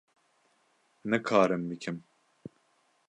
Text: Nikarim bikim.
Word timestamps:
Nikarim 1.05 1.69
bikim. 1.69 2.03